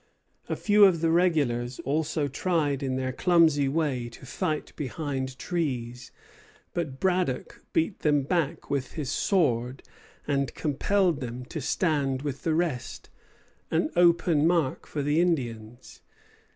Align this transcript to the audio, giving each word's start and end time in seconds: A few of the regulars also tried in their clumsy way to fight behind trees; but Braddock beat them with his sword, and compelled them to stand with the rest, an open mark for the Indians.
A 0.49 0.55
few 0.55 0.85
of 0.85 1.01
the 1.01 1.11
regulars 1.11 1.77
also 1.81 2.27
tried 2.27 2.81
in 2.81 2.95
their 2.95 3.13
clumsy 3.13 3.67
way 3.67 4.09
to 4.09 4.25
fight 4.25 4.73
behind 4.75 5.37
trees; 5.37 6.11
but 6.73 6.99
Braddock 6.99 7.63
beat 7.71 7.99
them 7.99 8.25
with 8.67 8.93
his 8.93 9.11
sword, 9.11 9.83
and 10.27 10.55
compelled 10.55 11.19
them 11.19 11.45
to 11.45 11.61
stand 11.61 12.23
with 12.23 12.41
the 12.41 12.55
rest, 12.55 13.11
an 13.69 13.91
open 13.95 14.47
mark 14.47 14.87
for 14.87 15.03
the 15.03 15.21
Indians. 15.21 16.01